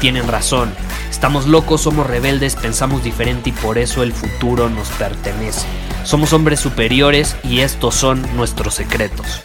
tienen 0.00 0.26
razón. 0.26 0.72
Estamos 1.10 1.46
locos, 1.46 1.82
somos 1.82 2.06
rebeldes, 2.06 2.56
pensamos 2.56 3.04
diferente 3.04 3.50
y 3.50 3.52
por 3.52 3.78
eso 3.78 4.02
el 4.02 4.12
futuro 4.12 4.70
nos 4.70 4.88
pertenece. 4.90 5.66
Somos 6.04 6.32
hombres 6.32 6.58
superiores 6.58 7.36
y 7.44 7.60
estos 7.60 7.94
son 7.94 8.24
nuestros 8.34 8.74
secretos. 8.74 9.42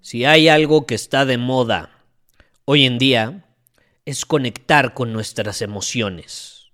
Si 0.00 0.24
hay 0.24 0.48
algo 0.48 0.86
que 0.86 0.94
está 0.94 1.26
de 1.26 1.36
moda 1.36 1.90
hoy 2.64 2.86
en 2.86 2.98
día, 2.98 3.44
es 4.06 4.24
conectar 4.24 4.94
con 4.94 5.12
nuestras 5.12 5.60
emociones. 5.60 6.70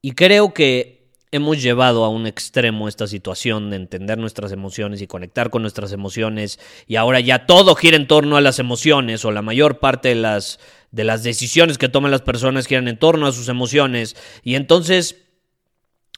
Y 0.00 0.12
creo 0.12 0.54
que 0.54 1.01
hemos 1.32 1.62
llevado 1.62 2.04
a 2.04 2.10
un 2.10 2.26
extremo 2.26 2.88
esta 2.88 3.06
situación 3.06 3.70
de 3.70 3.76
entender 3.76 4.18
nuestras 4.18 4.52
emociones 4.52 5.00
y 5.00 5.06
conectar 5.06 5.48
con 5.48 5.62
nuestras 5.62 5.92
emociones 5.92 6.60
y 6.86 6.96
ahora 6.96 7.20
ya 7.20 7.46
todo 7.46 7.74
gira 7.74 7.96
en 7.96 8.06
torno 8.06 8.36
a 8.36 8.42
las 8.42 8.58
emociones 8.58 9.24
o 9.24 9.32
la 9.32 9.40
mayor 9.40 9.78
parte 9.78 10.10
de 10.10 10.14
las, 10.14 10.60
de 10.90 11.04
las 11.04 11.22
decisiones 11.22 11.78
que 11.78 11.88
toman 11.88 12.10
las 12.10 12.20
personas 12.20 12.66
giran 12.66 12.86
en 12.86 12.98
torno 12.98 13.26
a 13.26 13.32
sus 13.32 13.48
emociones 13.48 14.14
y 14.44 14.56
entonces 14.56 15.22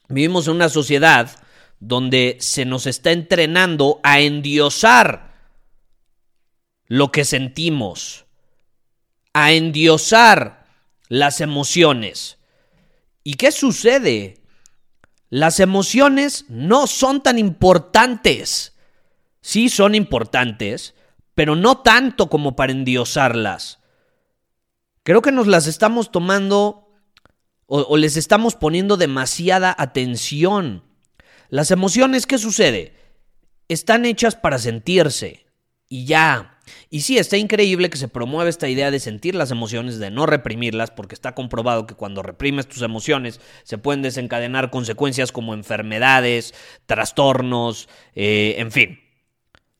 vivimos 0.09 0.47
en 0.47 0.55
una 0.55 0.67
sociedad 0.67 1.31
donde 1.79 2.35
se 2.41 2.65
nos 2.65 2.85
está 2.85 3.13
entrenando 3.13 4.01
a 4.03 4.19
endiosar 4.19 5.33
lo 6.87 7.13
que 7.13 7.23
sentimos, 7.23 8.25
a 9.33 9.53
endiosar 9.53 10.65
las 11.07 11.39
emociones. 11.39 12.37
¿Y 13.23 13.35
qué 13.35 13.51
sucede? 13.51 14.44
Las 15.35 15.59
emociones 15.59 16.45
no 16.47 16.87
son 16.87 17.21
tan 17.21 17.37
importantes. 17.37 18.73
Sí 19.41 19.67
son 19.67 19.93
importantes, 19.93 20.95
pero 21.33 21.57
no 21.57 21.79
tanto 21.79 22.29
como 22.29 22.55
para 22.55 22.71
endiosarlas. 22.71 23.79
Creo 25.03 25.21
que 25.21 25.33
nos 25.33 25.47
las 25.47 25.67
estamos 25.67 26.09
tomando 26.09 26.87
o, 27.65 27.97
les 27.97 28.15
estamos 28.15 28.55
poniendo 28.55 28.95
demasiada 28.95 29.75
atención. 29.77 30.85
Las 31.49 31.69
emociones, 31.69 32.27
¿qué 32.27 32.37
sucede? 32.37 32.95
Están 33.67 34.05
hechas 34.05 34.37
para 34.37 34.57
sentirse. 34.57 35.47
Y 35.89 36.05
ya. 36.05 36.54
Y 36.89 37.01
sí, 37.01 37.17
está 37.17 37.37
increíble 37.37 37.89
que 37.89 37.97
se 37.97 38.07
promueva 38.07 38.49
esta 38.49 38.67
idea 38.67 38.91
de 38.91 38.99
sentir 38.99 39.35
las 39.35 39.51
emociones, 39.51 39.99
de 39.99 40.11
no 40.11 40.25
reprimirlas, 40.25 40.91
porque 40.91 41.15
está 41.15 41.35
comprobado 41.35 41.87
que 41.87 41.95
cuando 41.95 42.23
reprimes 42.23 42.67
tus 42.67 42.81
emociones 42.81 43.39
se 43.63 43.77
pueden 43.77 44.01
desencadenar 44.01 44.71
consecuencias 44.71 45.31
como 45.31 45.53
enfermedades, 45.53 46.53
trastornos, 46.85 47.89
eh, 48.15 48.55
en 48.57 48.71
fin. 48.71 48.99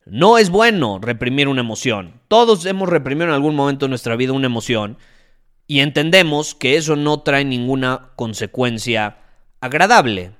No 0.04 0.38
es 0.38 0.50
bueno 0.50 0.98
reprimir 1.00 1.48
una 1.48 1.62
emoción. 1.62 2.20
Todos 2.28 2.64
hemos 2.66 2.88
reprimido 2.88 3.26
en 3.26 3.34
algún 3.34 3.56
momento 3.56 3.86
de 3.86 3.90
nuestra 3.90 4.14
vida 4.14 4.32
una 4.32 4.46
emoción 4.46 4.98
y 5.66 5.80
entendemos 5.80 6.54
que 6.54 6.76
eso 6.76 6.94
no 6.94 7.20
trae 7.20 7.44
ninguna 7.44 8.12
consecuencia 8.14 9.18
agradable 9.60 10.32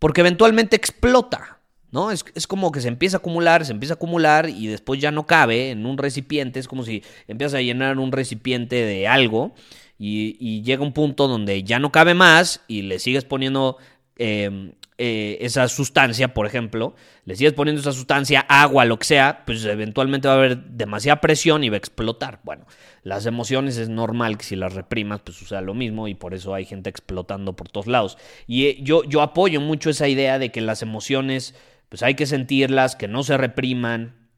porque 0.00 0.22
eventualmente 0.22 0.74
explota. 0.74 1.59
¿No? 1.92 2.10
Es, 2.10 2.24
es, 2.34 2.46
como 2.46 2.70
que 2.70 2.80
se 2.80 2.88
empieza 2.88 3.16
a 3.16 3.18
acumular, 3.18 3.64
se 3.64 3.72
empieza 3.72 3.94
a 3.94 3.96
acumular 3.96 4.48
y 4.48 4.68
después 4.68 5.00
ya 5.00 5.10
no 5.10 5.26
cabe 5.26 5.70
en 5.70 5.86
un 5.86 5.98
recipiente. 5.98 6.60
Es 6.60 6.68
como 6.68 6.84
si 6.84 7.02
empiezas 7.26 7.54
a 7.54 7.62
llenar 7.62 7.98
un 7.98 8.12
recipiente 8.12 8.76
de 8.76 9.08
algo 9.08 9.54
y, 9.98 10.62
llega 10.62 10.82
un 10.82 10.92
punto 10.92 11.28
donde 11.28 11.62
ya 11.62 11.78
no 11.78 11.92
cabe 11.92 12.14
más 12.14 12.62
y 12.68 12.82
le 12.82 12.98
sigues 12.98 13.24
poniendo 13.24 13.76
eh, 14.16 14.72
eh, 15.02 15.38
esa 15.40 15.68
sustancia, 15.68 16.34
por 16.34 16.46
ejemplo, 16.46 16.94
le 17.24 17.34
sigues 17.34 17.54
poniendo 17.54 17.80
esa 17.80 17.92
sustancia, 17.92 18.40
agua, 18.40 18.84
lo 18.84 18.98
que 18.98 19.06
sea, 19.06 19.44
pues 19.46 19.64
eventualmente 19.64 20.28
va 20.28 20.34
a 20.34 20.36
haber 20.36 20.62
demasiada 20.64 21.20
presión 21.22 21.64
y 21.64 21.70
va 21.70 21.76
a 21.76 21.78
explotar. 21.78 22.40
Bueno, 22.44 22.66
las 23.02 23.24
emociones 23.24 23.78
es 23.78 23.88
normal 23.88 24.36
que 24.36 24.44
si 24.44 24.56
las 24.56 24.74
reprimas, 24.74 25.20
pues 25.20 25.38
suceda 25.38 25.62
lo 25.62 25.72
mismo 25.72 26.06
y 26.06 26.14
por 26.14 26.34
eso 26.34 26.54
hay 26.54 26.66
gente 26.66 26.90
explotando 26.90 27.54
por 27.54 27.70
todos 27.70 27.86
lados. 27.86 28.18
Y 28.46 28.66
eh, 28.66 28.78
yo, 28.82 29.04
yo 29.04 29.22
apoyo 29.22 29.60
mucho 29.60 29.88
esa 29.88 30.06
idea 30.06 30.38
de 30.38 30.50
que 30.50 30.60
las 30.60 30.82
emociones 30.82 31.54
pues 31.90 32.02
hay 32.02 32.14
que 32.14 32.24
sentirlas, 32.24 32.96
que 32.96 33.08
no 33.08 33.22
se 33.22 33.36
repriman 33.36 34.30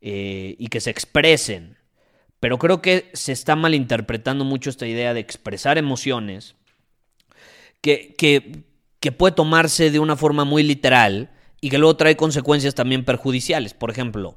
eh, 0.00 0.54
y 0.58 0.68
que 0.68 0.80
se 0.80 0.90
expresen. 0.90 1.78
Pero 2.38 2.58
creo 2.58 2.80
que 2.80 3.10
se 3.14 3.32
está 3.32 3.56
malinterpretando 3.56 4.44
mucho 4.44 4.70
esta 4.70 4.86
idea 4.86 5.12
de 5.12 5.20
expresar 5.20 5.78
emociones, 5.78 6.54
que, 7.80 8.14
que, 8.16 8.64
que 9.00 9.12
puede 9.12 9.34
tomarse 9.34 9.90
de 9.90 9.98
una 9.98 10.14
forma 10.14 10.44
muy 10.44 10.62
literal 10.62 11.30
y 11.60 11.70
que 11.70 11.78
luego 11.78 11.96
trae 11.96 12.16
consecuencias 12.16 12.74
también 12.74 13.04
perjudiciales. 13.04 13.72
Por 13.72 13.90
ejemplo, 13.90 14.36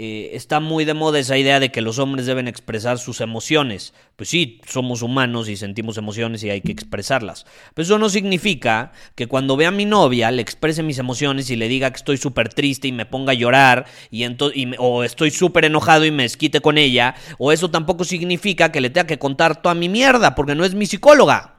eh, 0.00 0.36
está 0.36 0.60
muy 0.60 0.84
de 0.84 0.94
moda 0.94 1.18
esa 1.18 1.36
idea 1.36 1.58
de 1.58 1.72
que 1.72 1.80
los 1.80 1.98
hombres 1.98 2.24
deben 2.24 2.46
expresar 2.46 3.00
sus 3.00 3.20
emociones. 3.20 3.94
Pues 4.14 4.28
sí, 4.28 4.60
somos 4.64 5.02
humanos 5.02 5.48
y 5.48 5.56
sentimos 5.56 5.98
emociones 5.98 6.44
y 6.44 6.50
hay 6.50 6.60
que 6.60 6.70
expresarlas. 6.70 7.46
Pero 7.74 7.82
eso 7.82 7.98
no 7.98 8.08
significa 8.08 8.92
que 9.16 9.26
cuando 9.26 9.56
vea 9.56 9.70
a 9.70 9.72
mi 9.72 9.86
novia 9.86 10.30
le 10.30 10.40
exprese 10.40 10.84
mis 10.84 10.98
emociones 10.98 11.50
y 11.50 11.56
le 11.56 11.66
diga 11.66 11.90
que 11.90 11.96
estoy 11.96 12.16
súper 12.16 12.48
triste 12.54 12.86
y 12.86 12.92
me 12.92 13.06
ponga 13.06 13.32
a 13.32 13.34
llorar 13.34 13.86
y, 14.08 14.24
y 14.24 14.74
o 14.78 15.02
estoy 15.02 15.32
súper 15.32 15.64
enojado 15.64 16.04
y 16.04 16.12
me 16.12 16.24
esquite 16.24 16.60
con 16.60 16.78
ella. 16.78 17.16
O 17.36 17.50
eso 17.50 17.68
tampoco 17.68 18.04
significa 18.04 18.70
que 18.70 18.80
le 18.80 18.90
tenga 18.90 19.08
que 19.08 19.18
contar 19.18 19.62
toda 19.62 19.74
mi 19.74 19.88
mierda 19.88 20.36
porque 20.36 20.54
no 20.54 20.64
es 20.64 20.76
mi 20.76 20.86
psicóloga. 20.86 21.56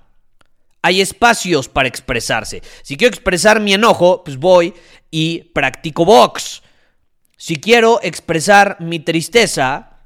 Hay 0.81 1.01
espacios 1.01 1.67
para 1.67 1.89
expresarse. 1.89 2.63
Si 2.83 2.95
quiero 2.95 3.13
expresar 3.13 3.59
mi 3.59 3.73
enojo, 3.73 4.23
pues 4.23 4.37
voy 4.37 4.73
y 5.11 5.39
practico 5.53 6.05
box 6.05 6.61
si 7.39 7.55
quiero 7.55 8.01
expresar 8.03 8.75
mi 8.81 8.99
tristeza, 8.99 10.01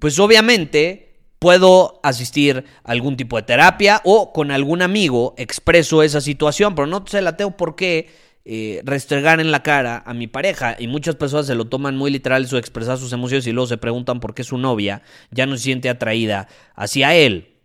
pues 0.00 0.18
obviamente 0.18 1.20
puedo 1.38 2.00
asistir 2.02 2.64
a 2.82 2.90
algún 2.90 3.16
tipo 3.16 3.36
de 3.36 3.44
terapia 3.44 4.00
o 4.02 4.32
con 4.32 4.50
algún 4.50 4.82
amigo 4.82 5.36
expreso 5.38 6.02
esa 6.02 6.20
situación, 6.20 6.74
pero 6.74 6.88
no 6.88 7.04
se 7.06 7.22
la 7.22 7.36
tengo 7.36 7.56
por 7.56 7.76
qué 7.76 8.08
eh, 8.44 8.82
restregar 8.84 9.38
en 9.38 9.52
la 9.52 9.62
cara 9.62 10.02
a 10.04 10.14
mi 10.14 10.26
pareja. 10.26 10.74
Y 10.80 10.88
muchas 10.88 11.14
personas 11.14 11.46
se 11.46 11.54
lo 11.54 11.66
toman 11.66 11.96
muy 11.96 12.10
literal 12.10 12.42
eso 12.42 12.58
expresar 12.58 12.98
sus 12.98 13.12
emociones 13.12 13.46
y 13.46 13.52
luego 13.52 13.68
se 13.68 13.78
preguntan 13.78 14.18
por 14.18 14.34
qué 14.34 14.42
su 14.42 14.58
novia 14.58 15.02
ya 15.30 15.46
no 15.46 15.56
se 15.56 15.62
siente 15.62 15.88
atraída 15.88 16.48
hacia 16.74 17.14
él. 17.14 17.55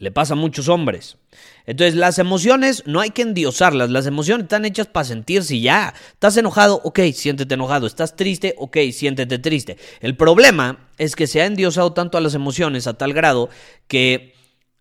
Le 0.00 0.10
pasa 0.10 0.32
a 0.32 0.36
muchos 0.36 0.70
hombres. 0.70 1.18
Entonces, 1.66 1.94
las 1.94 2.18
emociones 2.18 2.82
no 2.86 3.00
hay 3.00 3.10
que 3.10 3.20
endiosarlas. 3.20 3.90
Las 3.90 4.06
emociones 4.06 4.44
están 4.44 4.64
hechas 4.64 4.86
para 4.86 5.04
sentirse 5.04 5.60
ya. 5.60 5.92
Estás 6.14 6.38
enojado, 6.38 6.80
ok, 6.84 7.00
siéntete 7.12 7.52
enojado. 7.52 7.86
Estás 7.86 8.16
triste, 8.16 8.54
ok, 8.56 8.78
siéntete 8.94 9.38
triste. 9.38 9.76
El 10.00 10.16
problema 10.16 10.88
es 10.96 11.14
que 11.14 11.26
se 11.26 11.42
ha 11.42 11.44
endiosado 11.44 11.92
tanto 11.92 12.16
a 12.16 12.22
las 12.22 12.34
emociones 12.34 12.86
a 12.86 12.94
tal 12.94 13.12
grado 13.12 13.50
que 13.88 14.32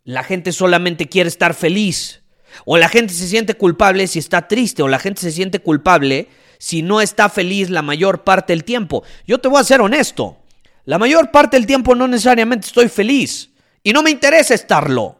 la 0.05 0.23
gente 0.23 0.53
solamente 0.53 1.09
quiere 1.09 1.27
estar 1.27 1.53
feliz. 1.53 2.21
O 2.63 2.77
la 2.77 2.87
gente 2.87 3.13
se 3.13 3.27
siente 3.27 3.55
culpable 3.55 4.07
si 4.07 4.19
está 4.19 4.47
triste. 4.47 4.83
O 4.83 4.87
la 4.87 4.99
gente 4.99 5.19
se 5.19 5.33
siente 5.33 5.59
culpable 5.59 6.29
si 6.59 6.81
no 6.81 7.01
está 7.01 7.27
feliz 7.27 7.69
la 7.69 7.81
mayor 7.81 8.23
parte 8.23 8.53
del 8.53 8.63
tiempo. 8.63 9.03
Yo 9.27 9.39
te 9.39 9.49
voy 9.49 9.59
a 9.59 9.65
ser 9.65 9.81
honesto. 9.81 10.37
La 10.85 10.97
mayor 10.97 11.29
parte 11.29 11.57
del 11.57 11.67
tiempo 11.67 11.93
no 11.93 12.07
necesariamente 12.07 12.67
estoy 12.67 12.87
feliz. 12.87 13.49
Y 13.89 13.93
no 13.93 14.03
me 14.03 14.11
interesa 14.11 14.53
estarlo. 14.53 15.15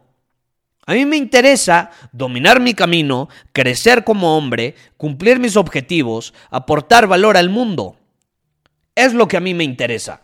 A 0.86 0.92
mí 0.92 1.04
me 1.04 1.16
interesa 1.16 1.90
dominar 2.12 2.60
mi 2.60 2.72
camino, 2.72 3.28
crecer 3.52 4.04
como 4.04 4.38
hombre, 4.38 4.76
cumplir 4.96 5.40
mis 5.40 5.56
objetivos, 5.56 6.32
aportar 6.50 7.08
valor 7.08 7.36
al 7.36 7.50
mundo. 7.50 7.96
Es 8.94 9.12
lo 9.12 9.26
que 9.26 9.36
a 9.36 9.40
mí 9.40 9.54
me 9.54 9.64
interesa. 9.64 10.22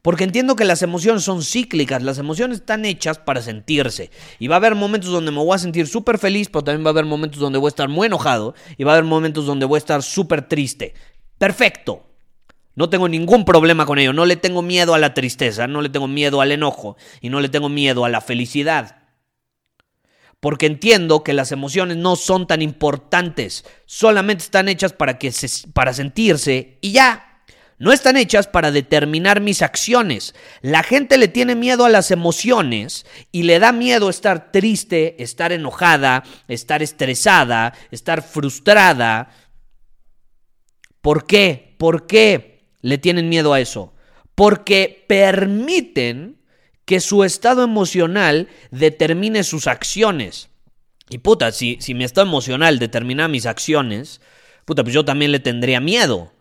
Porque 0.00 0.24
entiendo 0.24 0.56
que 0.56 0.64
las 0.64 0.80
emociones 0.80 1.22
son 1.22 1.42
cíclicas, 1.42 2.02
las 2.02 2.16
emociones 2.16 2.60
están 2.60 2.86
hechas 2.86 3.18
para 3.18 3.42
sentirse. 3.42 4.10
Y 4.38 4.46
va 4.46 4.54
a 4.54 4.56
haber 4.56 4.74
momentos 4.74 5.10
donde 5.10 5.30
me 5.30 5.44
voy 5.44 5.54
a 5.54 5.58
sentir 5.58 5.86
súper 5.86 6.16
feliz, 6.16 6.48
pero 6.48 6.64
también 6.64 6.86
va 6.86 6.88
a 6.88 6.92
haber 6.92 7.04
momentos 7.04 7.40
donde 7.40 7.58
voy 7.58 7.66
a 7.66 7.74
estar 7.76 7.90
muy 7.90 8.06
enojado 8.06 8.54
y 8.78 8.84
va 8.84 8.92
a 8.92 8.94
haber 8.94 9.04
momentos 9.04 9.44
donde 9.44 9.66
voy 9.66 9.76
a 9.76 9.84
estar 9.84 10.02
súper 10.02 10.48
triste. 10.48 10.94
Perfecto. 11.36 12.13
No 12.76 12.90
tengo 12.90 13.08
ningún 13.08 13.44
problema 13.44 13.86
con 13.86 13.98
ello. 13.98 14.12
No 14.12 14.26
le 14.26 14.36
tengo 14.36 14.62
miedo 14.62 14.94
a 14.94 14.98
la 14.98 15.14
tristeza, 15.14 15.66
no 15.66 15.80
le 15.80 15.88
tengo 15.88 16.08
miedo 16.08 16.40
al 16.40 16.52
enojo 16.52 16.96
y 17.20 17.28
no 17.28 17.40
le 17.40 17.48
tengo 17.48 17.68
miedo 17.68 18.04
a 18.04 18.08
la 18.08 18.20
felicidad. 18.20 19.02
Porque 20.40 20.66
entiendo 20.66 21.24
que 21.24 21.32
las 21.32 21.52
emociones 21.52 21.96
no 21.96 22.16
son 22.16 22.46
tan 22.46 22.60
importantes. 22.60 23.64
Solamente 23.86 24.44
están 24.44 24.68
hechas 24.68 24.92
para, 24.92 25.18
que 25.18 25.32
se, 25.32 25.68
para 25.68 25.94
sentirse 25.94 26.78
y 26.82 26.92
ya. 26.92 27.30
No 27.78 27.92
están 27.92 28.16
hechas 28.16 28.46
para 28.46 28.70
determinar 28.70 29.40
mis 29.40 29.62
acciones. 29.62 30.34
La 30.60 30.82
gente 30.82 31.18
le 31.18 31.28
tiene 31.28 31.54
miedo 31.54 31.84
a 31.84 31.88
las 31.88 32.10
emociones 32.10 33.04
y 33.32 33.44
le 33.44 33.58
da 33.58 33.72
miedo 33.72 34.10
estar 34.10 34.52
triste, 34.52 35.22
estar 35.22 35.50
enojada, 35.52 36.22
estar 36.46 36.82
estresada, 36.82 37.74
estar 37.90 38.22
frustrada. 38.22 39.30
¿Por 41.00 41.26
qué? 41.26 41.74
¿Por 41.78 42.06
qué? 42.06 42.53
Le 42.84 42.98
tienen 42.98 43.30
miedo 43.30 43.54
a 43.54 43.60
eso? 43.60 43.94
Porque 44.34 45.04
permiten 45.08 46.36
que 46.84 47.00
su 47.00 47.24
estado 47.24 47.64
emocional 47.64 48.48
determine 48.70 49.42
sus 49.42 49.66
acciones. 49.66 50.50
Y 51.08 51.18
puta, 51.18 51.50
si, 51.50 51.78
si 51.80 51.94
mi 51.94 52.04
estado 52.04 52.26
emocional 52.26 52.78
determina 52.78 53.26
mis 53.26 53.46
acciones, 53.46 54.20
puta, 54.66 54.82
pues 54.82 54.92
yo 54.92 55.02
también 55.02 55.32
le 55.32 55.40
tendría 55.40 55.80
miedo. 55.80 56.32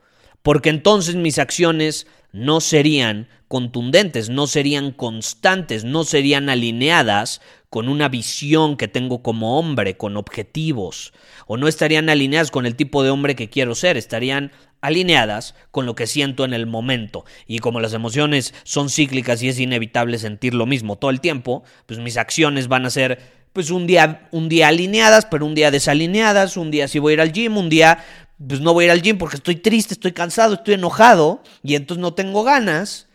Porque 0.42 0.70
entonces 0.70 1.16
mis 1.16 1.40
acciones 1.40 2.08
no 2.34 2.60
serían 2.60 3.30
contundentes, 3.48 4.30
no 4.30 4.48
serían 4.48 4.92
constantes, 4.92 5.84
no 5.84 6.04
serían 6.04 6.50
alineadas 6.50 7.40
con 7.70 7.88
una 7.88 8.10
visión 8.10 8.76
que 8.76 8.88
tengo 8.88 9.22
como 9.24 9.58
hombre, 9.60 9.96
con 9.96 10.18
objetivos, 10.18 11.14
o 11.46 11.58
no 11.58 11.68
estarían 11.68 12.10
alineadas 12.10 12.52
con 12.52 12.66
el 12.66 12.76
tipo 12.76 13.04
de 13.04 13.12
hombre 13.12 13.36
que 13.36 13.50
quiero 13.50 13.76
ser, 13.76 13.98
estarían 13.98 14.52
alineadas 14.82 15.56
con 15.72 15.86
lo 15.86 15.96
que 15.96 16.08
siento 16.08 16.44
en 16.44 16.54
el 16.54 16.66
momento. 16.66 17.24
Y 17.48 17.60
como 17.60 17.80
las 17.80 17.94
emociones 17.94 18.54
son 18.64 18.90
cíclicas 18.90 19.42
y 19.42 19.50
es 19.50 19.60
inevitable 19.60 20.18
sentir 20.18 20.56
lo 20.56 20.66
mismo 20.66 20.98
todo 20.98 21.12
el 21.12 21.22
tiempo, 21.22 21.64
pues 21.86 22.00
mis 22.00 22.18
acciones 22.18 22.68
van 22.68 22.86
a 22.86 22.90
ser 22.90 23.44
pues 23.54 23.70
un 23.70 23.86
día, 23.86 24.28
un 24.32 24.50
día 24.50 24.70
alineadas, 24.70 25.26
pero 25.26 25.46
un 25.46 25.54
día 25.54 25.70
desalineadas, 25.70 26.58
un 26.58 26.72
día 26.72 26.88
sí 26.88 26.98
voy 26.98 27.12
a 27.12 27.14
ir 27.14 27.22
al 27.22 27.32
gym, 27.32 27.56
un 27.56 27.70
día 27.70 28.04
pues 28.48 28.62
no 28.62 28.74
voy 28.74 28.84
a 28.84 28.88
ir 28.88 28.92
al 28.92 29.02
gym 29.02 29.18
porque 29.18 29.38
estoy 29.38 29.56
triste, 29.56 29.94
estoy 29.94 30.12
cansado, 30.12 30.56
estoy 30.56 30.76
enojado 30.76 31.44
y 31.62 31.76
entonces 31.76 32.02
no 32.02 32.14
tengo 32.14 32.44
ganas. 32.44 33.08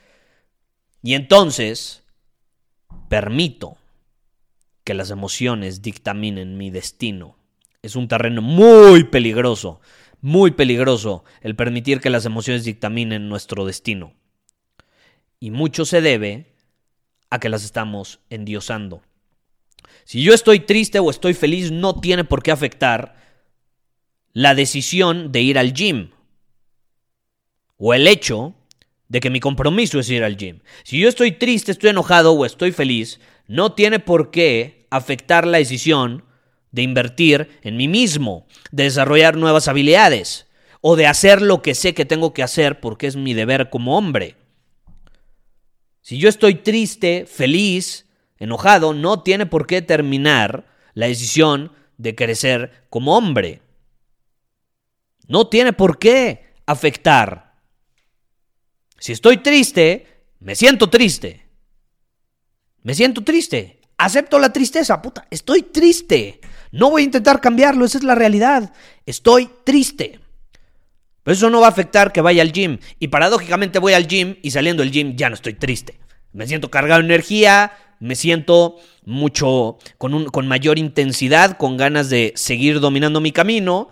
Y 1.03 1.15
entonces 1.15 2.03
permito 3.09 3.77
que 4.85 4.95
las 4.95 5.11
emociones 5.11 5.83
dictaminen 5.83 6.57
mi 6.57 6.71
destino. 6.71 7.37
Es 7.83 7.95
un 7.95 8.09
terreno 8.09 8.43
muy 8.43 9.05
peligroso 9.05 9.81
muy 10.21 10.51
peligroso 10.51 11.25
el 11.41 11.55
permitir 11.55 12.01
que 12.01 12.11
las 12.11 12.25
emociones 12.25 12.65
dictaminen 12.65 13.29
nuestro 13.29 13.65
destino. 13.65 14.15
Y 15.41 15.51
mucho 15.51 15.85
se 15.85 16.01
debe 16.01 16.55
a 17.31 17.39
que 17.39 17.49
las 17.49 17.65
estamos 17.65 18.21
endiosando. 18.31 19.03
Si 20.05 20.23
yo 20.23 20.35
estoy 20.35 20.61
triste 20.61 20.99
o 20.99 21.11
estoy 21.11 21.35
feliz, 21.35 21.71
no 21.71 22.01
tiene 22.01 22.25
por 22.25 22.43
qué 22.43 22.51
afectar 22.51 23.17
la 24.33 24.55
decisión 24.55 25.33
de 25.33 25.43
ir 25.43 25.59
al 25.59 25.73
gym. 25.73 26.11
O 27.77 27.95
el 27.95 28.07
hecho 28.07 28.55
de 29.09 29.21
que 29.21 29.31
mi 29.31 29.41
compromiso 29.41 29.99
es 29.99 30.11
ir 30.11 30.23
al 30.23 30.37
gym. 30.37 30.61
Si 30.85 30.99
yo 30.99 31.09
estoy 31.09 31.33
triste, 31.33 31.73
estoy 31.73 31.91
enojado 31.91 32.33
o 32.33 32.45
estoy 32.45 32.73
feliz, 32.73 33.21
no 33.47 33.73
tiene 33.73 33.99
por 33.99 34.31
qué 34.31 34.87
afectar 34.91 35.47
la 35.47 35.59
decisión 35.59 36.25
de 36.71 36.83
invertir 36.83 37.49
en 37.63 37.77
mí 37.77 37.89
mismo, 37.89 38.47
de 38.71 38.85
desarrollar 38.85 39.37
nuevas 39.37 39.69
habilidades 39.69 40.47
o 40.81 40.97
de 40.97 41.07
hacer 41.07 41.43
lo 41.43 41.63
que 41.63 41.75
sé 41.75 41.95
que 41.95 42.05
tengo 42.05 42.33
que 42.33 42.43
hacer 42.43 42.81
porque 42.81 43.07
es 43.07 43.17
mi 43.17 43.35
deber 43.35 43.71
como 43.71 43.97
hombre. 43.97 44.37
Si 46.03 46.19
yo 46.19 46.29
estoy 46.29 46.57
triste, 46.57 47.27
feliz, 47.27 48.07
enojado, 48.39 48.95
no 48.95 49.23
tiene 49.23 49.47
por 49.47 49.67
qué 49.67 49.83
terminar 49.83 50.67
la 50.95 51.07
decisión 51.07 51.73
de 51.97 52.15
crecer 52.15 52.85
como 52.91 53.17
hombre. 53.17 53.61
No 55.29 55.49
tiene 55.49 55.73
por 55.73 55.99
qué 55.99 56.55
afectar. 56.67 57.55
Si 58.99 59.13
estoy 59.13 59.39
triste, 59.39 60.25
me 60.41 60.57
siento 60.57 60.91
triste. 60.91 61.47
Me 62.83 62.95
siento 62.95 63.23
triste. 63.23 63.81
Acepto 63.99 64.39
la 64.39 64.53
tristeza, 64.53 65.01
puta. 65.03 65.27
Estoy 65.31 65.63
triste. 65.63 66.41
No 66.73 66.91
voy 66.91 67.03
a 67.03 67.05
intentar 67.05 67.41
cambiarlo, 67.41 67.85
esa 67.85 67.99
es 67.99 68.05
la 68.05 68.15
realidad. 68.15 68.73
Estoy 69.07 69.51
triste. 69.65 70.21
Pero 71.23 71.35
eso 71.35 71.51
no 71.51 71.61
va 71.61 71.67
a 71.67 71.71
afectar 71.71 72.13
que 72.13 72.21
vaya 72.21 72.43
al 72.43 72.53
gym. 72.53 72.79
Y 72.99 73.09
paradójicamente 73.09 73.79
voy 73.79 73.93
al 73.93 74.07
gym 74.07 74.37
y 74.43 74.51
saliendo 74.51 74.83
del 74.83 74.93
gym 74.93 75.17
ya 75.17 75.29
no 75.29 75.35
estoy 75.35 75.55
triste. 75.55 75.99
Me 76.33 76.47
siento 76.47 76.71
cargado 76.71 77.01
de 77.01 77.07
energía, 77.07 77.73
me 78.01 78.15
siento 78.15 78.77
mucho, 79.05 79.79
con, 79.99 80.15
un, 80.15 80.27
con 80.27 80.47
mayor 80.47 80.79
intensidad, 80.79 81.57
con 81.57 81.77
ganas 81.77 82.09
de 82.09 82.33
seguir 82.37 82.81
dominando 82.81 83.21
mi 83.21 83.33
camino. 83.33 83.89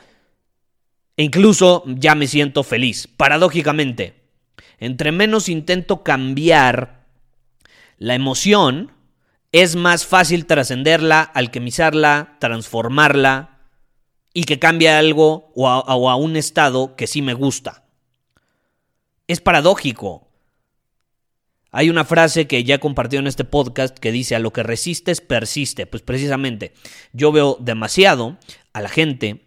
E 1.17 1.23
incluso 1.23 1.85
ya 1.87 2.15
me 2.15 2.27
siento 2.27 2.63
feliz. 2.63 3.09
Paradójicamente, 3.09 4.27
entre 4.79 5.13
menos 5.13 5.49
intento 5.49 6.03
cambiar 6.03 7.07
la 7.99 8.15
emoción, 8.15 8.93
es 9.53 9.77
más 9.77 10.05
fácil 10.05 10.45
trascenderla, 10.45 11.23
alquimizarla, 11.23 12.37
transformarla 12.41 13.61
y 14.35 14.45
que 14.45 14.59
cambie 14.59 14.91
algo 14.91 15.51
o 15.55 16.11
a, 16.11 16.17
un 16.17 16.37
estado 16.37 16.95
que 16.95 17.07
sí 17.07 17.23
me 17.23 17.33
gusta. 17.33 17.85
Es 19.27 19.41
paradójico. 19.41 20.29
Hay 21.71 21.89
una 21.89 22.05
frase 22.05 22.47
que 22.47 22.63
ya 22.63 22.75
he 22.75 22.81
compartido 22.81 23.21
en 23.21 23.27
este 23.27 23.45
podcast 23.45 23.99
que 23.99 24.13
dice, 24.13 24.37
a 24.37 24.39
lo 24.39 24.53
que 24.53 24.63
resistes, 24.63 25.23
persiste. 25.23 25.87
Pues 25.87 26.03
precisamente, 26.03 26.75
yo 27.13 27.33
veo 27.33 27.57
demasiado 27.59 28.39
a 28.75 28.83
la 28.83 28.91
gente 28.91 29.46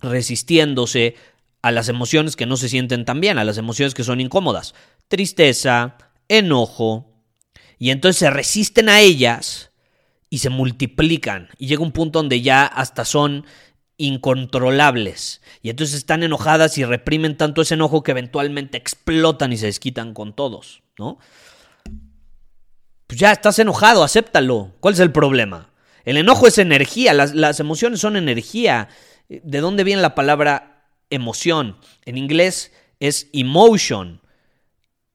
resistiéndose 0.00 1.16
a 1.62 1.72
las 1.72 1.88
emociones 1.88 2.36
que 2.36 2.46
no 2.46 2.56
se 2.56 2.68
sienten 2.68 3.04
tan 3.04 3.20
bien, 3.20 3.38
a 3.38 3.44
las 3.44 3.58
emociones 3.58 3.94
que 3.94 4.04
son 4.04 4.20
incómodas. 4.20 4.74
Tristeza, 5.08 5.96
enojo, 6.28 7.08
y 7.78 7.90
entonces 7.90 8.18
se 8.18 8.30
resisten 8.30 8.88
a 8.88 9.00
ellas 9.00 9.70
y 10.30 10.38
se 10.38 10.50
multiplican. 10.50 11.48
Y 11.58 11.68
llega 11.68 11.82
un 11.82 11.92
punto 11.92 12.18
donde 12.18 12.42
ya 12.42 12.66
hasta 12.66 13.04
son 13.04 13.46
incontrolables. 13.96 15.40
Y 15.62 15.70
entonces 15.70 15.96
están 15.96 16.22
enojadas 16.22 16.76
y 16.78 16.84
reprimen 16.84 17.36
tanto 17.36 17.62
ese 17.62 17.74
enojo 17.74 18.02
que 18.02 18.10
eventualmente 18.10 18.76
explotan 18.78 19.52
y 19.52 19.56
se 19.56 19.66
desquitan 19.66 20.14
con 20.14 20.34
todos, 20.34 20.82
¿no? 20.98 21.18
Pues 23.06 23.18
ya 23.18 23.32
estás 23.32 23.58
enojado, 23.58 24.04
acéptalo. 24.04 24.72
¿Cuál 24.80 24.94
es 24.94 25.00
el 25.00 25.12
problema? 25.12 25.70
El 26.04 26.16
enojo 26.16 26.46
es 26.46 26.58
energía, 26.58 27.14
las, 27.14 27.34
las 27.34 27.58
emociones 27.60 28.00
son 28.00 28.16
energía. 28.16 28.88
¿De 29.28 29.60
dónde 29.60 29.84
viene 29.84 30.02
la 30.02 30.14
palabra 30.14 30.86
emoción? 31.10 31.76
En 32.04 32.16
inglés 32.16 32.72
es 33.00 33.28
emotion. 33.32 34.20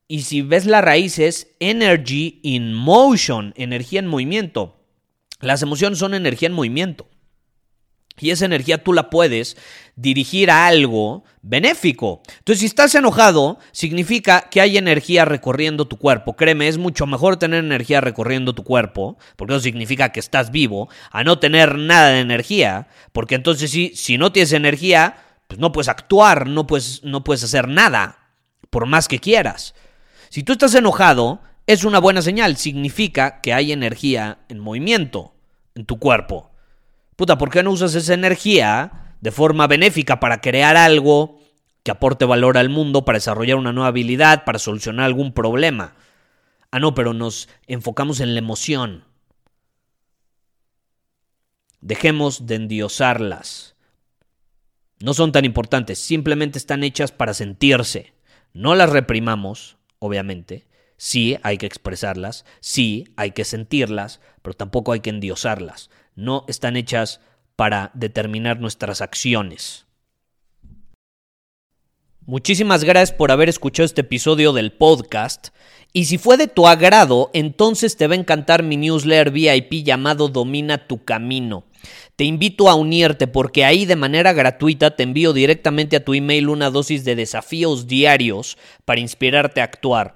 Y 0.07 0.21
si 0.21 0.41
ves 0.41 0.65
la 0.65 0.81
raíz 0.81 1.17
es 1.17 1.55
energy 1.59 2.39
in 2.43 2.73
motion, 2.73 3.53
energía 3.57 3.99
en 3.99 4.07
movimiento. 4.07 4.79
Las 5.39 5.61
emociones 5.61 5.99
son 5.99 6.13
energía 6.13 6.47
en 6.47 6.53
movimiento. 6.53 7.07
Y 8.19 8.29
esa 8.29 8.45
energía 8.45 8.83
tú 8.83 8.93
la 8.93 9.09
puedes 9.09 9.57
dirigir 9.95 10.51
a 10.51 10.67
algo 10.67 11.23
benéfico. 11.41 12.21
Entonces, 12.39 12.59
si 12.59 12.65
estás 12.67 12.93
enojado, 12.95 13.59
significa 13.71 14.49
que 14.49 14.61
hay 14.61 14.77
energía 14.77 15.25
recorriendo 15.25 15.85
tu 15.85 15.97
cuerpo. 15.97 16.35
Créeme, 16.35 16.67
es 16.67 16.77
mucho 16.77 17.05
mejor 17.05 17.37
tener 17.37 17.63
energía 17.63 18.01
recorriendo 18.01 18.53
tu 18.53 18.63
cuerpo, 18.63 19.17
porque 19.35 19.53
eso 19.53 19.63
significa 19.63 20.11
que 20.11 20.19
estás 20.19 20.51
vivo, 20.51 20.89
a 21.11 21.23
no 21.23 21.39
tener 21.39 21.77
nada 21.77 22.09
de 22.09 22.19
energía, 22.19 22.87
porque 23.11 23.35
entonces 23.35 23.71
si, 23.71 23.95
si 23.95 24.17
no 24.17 24.31
tienes 24.31 24.53
energía, 24.53 25.17
pues 25.47 25.59
no 25.59 25.71
puedes 25.71 25.89
actuar, 25.89 26.47
no 26.47 26.67
puedes, 26.67 27.03
no 27.03 27.23
puedes 27.23 27.43
hacer 27.43 27.67
nada, 27.67 28.29
por 28.69 28.85
más 28.85 29.07
que 29.07 29.19
quieras. 29.19 29.73
Si 30.29 30.43
tú 30.43 30.53
estás 30.53 30.75
enojado, 30.75 31.41
es 31.67 31.83
una 31.83 31.99
buena 31.99 32.21
señal, 32.21 32.57
significa 32.57 33.41
que 33.41 33.53
hay 33.53 33.71
energía 33.71 34.39
en 34.49 34.59
movimiento 34.59 35.33
en 35.75 35.85
tu 35.85 35.99
cuerpo. 35.99 36.52
Puta, 37.15 37.37
¿por 37.37 37.49
qué 37.49 37.63
no 37.63 37.71
usas 37.71 37.95
esa 37.95 38.13
energía 38.13 39.15
de 39.21 39.31
forma 39.31 39.67
benéfica 39.67 40.19
para 40.19 40.41
crear 40.41 40.75
algo 40.77 41.39
que 41.83 41.91
aporte 41.91 42.25
valor 42.25 42.57
al 42.57 42.69
mundo, 42.69 43.05
para 43.05 43.17
desarrollar 43.17 43.57
una 43.57 43.73
nueva 43.73 43.89
habilidad, 43.89 44.45
para 44.45 44.59
solucionar 44.59 45.05
algún 45.05 45.33
problema? 45.33 45.95
Ah, 46.71 46.79
no, 46.79 46.95
pero 46.95 47.13
nos 47.13 47.49
enfocamos 47.67 48.19
en 48.19 48.33
la 48.33 48.39
emoción. 48.39 49.05
Dejemos 51.81 52.47
de 52.47 52.55
endiosarlas. 52.55 53.75
No 54.99 55.13
son 55.13 55.31
tan 55.31 55.45
importantes, 55.45 55.99
simplemente 55.99 56.57
están 56.57 56.83
hechas 56.83 57.11
para 57.11 57.33
sentirse. 57.33 58.13
No 58.53 58.73
las 58.73 58.89
reprimamos, 58.89 59.77
obviamente. 59.99 60.65
Sí 61.03 61.37
hay 61.43 61.57
que 61.57 61.65
expresarlas, 61.65 62.45
sí 62.61 63.09
hay 63.17 63.31
que 63.31 63.43
sentirlas, 63.43 64.21
pero 64.41 64.53
tampoco 64.53 64.93
hay 64.93 65.01
que 65.01 65.09
endiosarlas. 65.09 65.89
No 66.15 66.45
están 66.47 66.77
hechas 66.77 67.19
para 67.57 67.91
determinar 67.93 68.61
nuestras 68.61 69.01
acciones. 69.01 69.85
Muchísimas 72.25 72.85
gracias 72.85 73.11
por 73.11 73.33
haber 73.33 73.49
escuchado 73.49 73.83
este 73.83 73.99
episodio 73.99 74.53
del 74.53 74.71
podcast. 74.71 75.49
Y 75.91 76.05
si 76.05 76.17
fue 76.17 76.37
de 76.37 76.47
tu 76.47 76.67
agrado, 76.67 77.31
entonces 77.33 77.97
te 77.97 78.07
va 78.07 78.13
a 78.13 78.19
encantar 78.19 78.63
mi 78.63 78.77
newsletter 78.77 79.31
VIP 79.31 79.83
llamado 79.83 80.29
Domina 80.29 80.87
tu 80.87 81.03
Camino. 81.03 81.65
Te 82.15 82.23
invito 82.23 82.69
a 82.69 82.75
unirte 82.75 83.27
porque 83.27 83.65
ahí 83.65 83.85
de 83.85 83.97
manera 83.97 84.31
gratuita 84.31 84.95
te 84.95 85.03
envío 85.03 85.33
directamente 85.33 85.97
a 85.97 86.05
tu 86.05 86.13
email 86.13 86.47
una 86.47 86.69
dosis 86.69 87.03
de 87.03 87.17
desafíos 87.17 87.87
diarios 87.87 88.57
para 88.85 89.01
inspirarte 89.01 89.59
a 89.59 89.65
actuar. 89.65 90.15